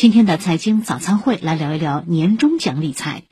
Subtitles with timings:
[0.00, 3.24] 今天的财经早餐会来聊一聊年终奖理财。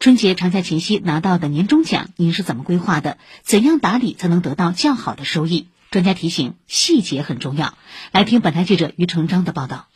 [0.00, 3.18] 春节长假前夕拿到的年终奖，您是怎么规划的？
[3.42, 5.68] 怎样打理才能得到较好的收益？
[5.90, 7.74] 专家提醒，细节很重要。
[8.12, 9.88] 来听本台记者于成章的报道。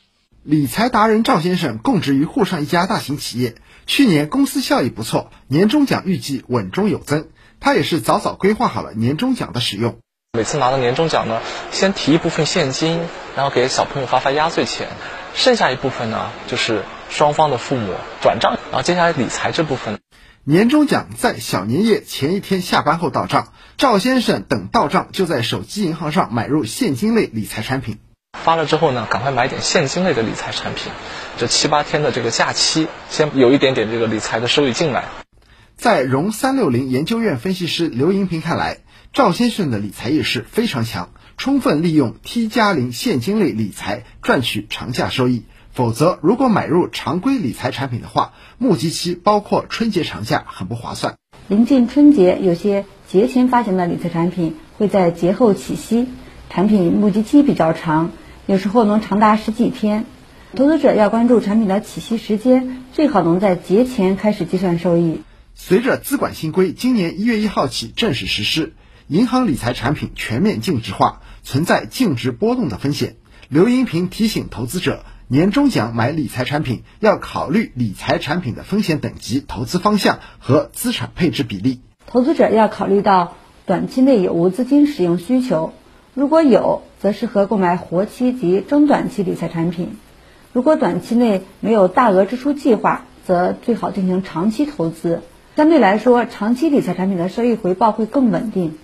[0.42, 3.54] 理财达人赵先生供职于沪上一家大型企业，
[3.86, 7.28] 去年公司效益不错，年终奖预计稳中有增。
[7.60, 9.96] 他也是早早规划好了年终奖的使用。
[10.36, 11.40] 每次拿到年终奖呢，
[11.72, 13.00] 先提一部分现金，
[13.36, 14.90] 然后给小朋友发发压岁钱，
[15.40, 18.58] 剩下一部分呢，就是双方的父母转账。
[18.70, 19.98] 然后接下来理财这部分，
[20.44, 27.96] 年终奖在小年夜前一天下班后到账，赵先生等到账就在手机银行上买入现金类理财产品。
[28.38, 30.92] 发了之后呢，赶快买点现金类的理财产品，
[31.38, 35.04] 这七八天的这个假期，先有一点点这个理财的收益进来。
[35.74, 38.80] 在融三六零研究院分析师刘银平看来。
[39.12, 45.42] 赵先生的理财意识非常强，充分利用 T 加零现金类理财赚取长假收益。
[45.72, 51.16] 否则，如果买入常规理财产品的话，募集期包括春节长假，很不划算。
[51.48, 56.06] 临近春节，有些节前发行的理财产品会在节后起息，
[56.48, 58.12] 产品募集期比较长，
[58.46, 60.04] 有时候能长达十几天。
[60.54, 65.22] 投资者要关注产品的起息时间，最好能在节前开始计算收益。
[65.56, 68.72] 随着资管新规今年一月一号起正式实施。
[69.10, 73.16] 银行理财产品全面净值化，存在净值波动的风险。
[73.48, 81.80] 刘银平提醒投资者，年终奖买理财产品要考虑理财产品的风险等级、投资方向和资产配置比例。
[82.06, 83.34] 投资者要考虑到
[83.66, 85.72] 短期内有无资金使用需求，
[86.14, 89.88] 如果有，则适合购买活期及中短期理财产品；
[90.52, 95.22] 如果短期内没有大额支出计划，则最好进行长期投资。
[95.56, 98.78] 相对来说，长期理财产品的收益回报会更稳定。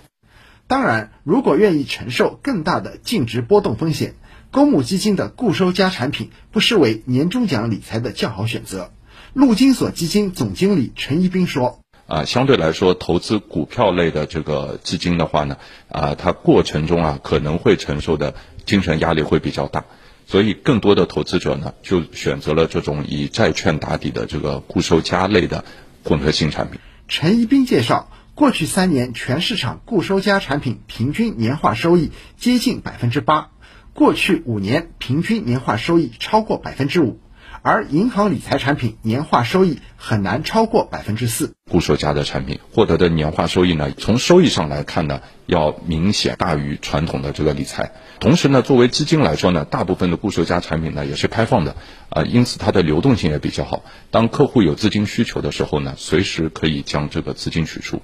[0.67, 4.15] 当然，如果愿意承受更大的净值波动风险，
[4.51, 8.91] 公募基金的固收加产品不失为年终奖理财的较好选择。
[9.33, 15.57] 陆金所基金总经理陈一斌说：“啊，相对来说，投资股票类的这个基金的话呢，
[15.87, 18.35] 啊，它过程中啊可能会承受的
[18.65, 19.85] 精神压力会比较大，
[20.25, 25.63] 所以更多的投资者呢就选择了这种以债券打底的这个固收加类的
[26.03, 28.09] 混合型产品。”陈一斌介绍。
[28.37, 33.49] 过去三年，全市场固收加产品平均年化收益接近百分之八，
[33.95, 37.19] 过去五年平均年化收益超过百分之五。
[37.63, 41.55] 而银行理财产品年化收益很难超过百分之四。
[41.71, 47.93] 固收加的产品获得的年化收益呢，从收益上来看呢，要明显大于传统的这个理财。
[48.19, 51.75] 同时呢，作为基金来说呢，大部分的固收加产品呢也是开放的，
[52.09, 53.83] 啊，因此它的流动性也比较好。
[54.11, 57.99] 当客户有资金需求的时候呢，随时可以将这个资金取出。